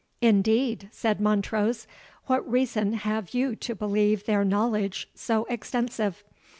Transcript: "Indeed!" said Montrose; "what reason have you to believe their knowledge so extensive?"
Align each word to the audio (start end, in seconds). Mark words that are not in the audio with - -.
"Indeed!" 0.21 0.87
said 0.91 1.21
Montrose; 1.21 1.85
"what 2.25 2.49
reason 2.51 2.93
have 2.93 3.35
you 3.35 3.55
to 3.57 3.75
believe 3.75 4.25
their 4.25 4.43
knowledge 4.43 5.07
so 5.13 5.43
extensive?" 5.45 6.23